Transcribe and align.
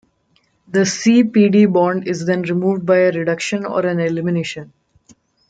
The 0.67 0.83
C-Pd 0.83 1.71
bond 1.71 2.07
is 2.07 2.25
then 2.25 2.41
removed 2.41 2.87
by 2.87 2.97
a 2.97 3.11
reduction 3.11 3.65
or 3.67 3.85
an 3.85 3.99
elimination. 3.99 4.73